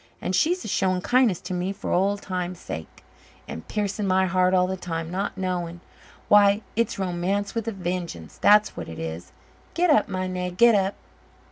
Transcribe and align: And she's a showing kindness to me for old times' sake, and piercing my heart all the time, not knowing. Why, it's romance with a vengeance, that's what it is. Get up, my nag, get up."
And 0.19 0.35
she's 0.35 0.65
a 0.65 0.67
showing 0.67 1.01
kindness 1.01 1.39
to 1.41 1.53
me 1.53 1.71
for 1.71 1.91
old 1.91 2.23
times' 2.23 2.57
sake, 2.57 3.03
and 3.47 3.67
piercing 3.67 4.07
my 4.07 4.25
heart 4.25 4.51
all 4.51 4.65
the 4.65 4.75
time, 4.75 5.11
not 5.11 5.37
knowing. 5.37 5.79
Why, 6.27 6.63
it's 6.75 6.97
romance 6.97 7.53
with 7.53 7.67
a 7.67 7.71
vengeance, 7.71 8.39
that's 8.41 8.75
what 8.75 8.89
it 8.89 8.97
is. 8.97 9.31
Get 9.75 9.91
up, 9.91 10.09
my 10.09 10.25
nag, 10.25 10.57
get 10.57 10.73
up." 10.73 10.95